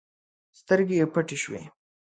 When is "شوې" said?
1.43-1.61